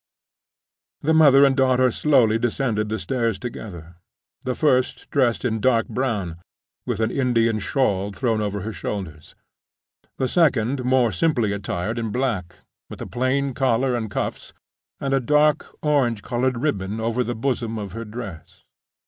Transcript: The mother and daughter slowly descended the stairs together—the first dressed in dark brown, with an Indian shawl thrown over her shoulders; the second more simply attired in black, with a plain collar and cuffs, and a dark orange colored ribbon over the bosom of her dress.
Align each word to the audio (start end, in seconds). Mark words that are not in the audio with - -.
The 1.01 1.13
mother 1.13 1.45
and 1.45 1.55
daughter 1.55 1.91
slowly 1.91 2.39
descended 2.39 2.89
the 2.89 2.97
stairs 2.97 3.37
together—the 3.37 4.55
first 4.55 5.07
dressed 5.11 5.45
in 5.45 5.59
dark 5.59 5.87
brown, 5.87 6.37
with 6.87 6.99
an 7.01 7.11
Indian 7.11 7.59
shawl 7.59 8.11
thrown 8.11 8.41
over 8.41 8.61
her 8.61 8.73
shoulders; 8.73 9.35
the 10.17 10.27
second 10.27 10.83
more 10.83 11.11
simply 11.11 11.51
attired 11.53 11.99
in 11.99 12.09
black, 12.09 12.61
with 12.89 12.99
a 12.99 13.05
plain 13.05 13.53
collar 13.53 13.95
and 13.95 14.09
cuffs, 14.09 14.55
and 14.99 15.13
a 15.13 15.19
dark 15.19 15.67
orange 15.83 16.23
colored 16.23 16.57
ribbon 16.57 16.99
over 16.99 17.23
the 17.23 17.35
bosom 17.35 17.77
of 17.77 17.91
her 17.91 18.03
dress. 18.03 18.63